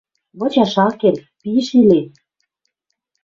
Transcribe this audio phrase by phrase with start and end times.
[0.39, 1.99] Вычаш ак кел, пиж йӹле!..»